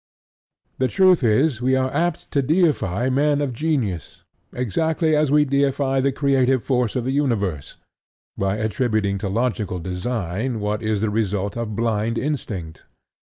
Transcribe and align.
The 0.79 0.87
truth 0.87 1.23
is, 1.23 1.61
we 1.61 1.75
are 1.75 1.93
apt 1.93 2.31
to 2.31 2.41
deify 2.41 3.09
men 3.11 3.39
of 3.39 3.53
genius, 3.53 4.23
exactly 4.51 5.15
as 5.15 5.29
we 5.29 5.45
deify 5.45 5.99
the 5.99 6.11
creative 6.11 6.63
force 6.63 6.95
of 6.95 7.03
the 7.03 7.11
universe, 7.11 7.75
by 8.35 8.57
attributing 8.57 9.19
to 9.19 9.29
logical 9.29 9.77
design 9.77 10.59
what 10.59 10.81
is 10.81 11.01
the 11.01 11.11
result 11.11 11.55
of 11.55 11.75
blind 11.75 12.17
instinct. 12.17 12.83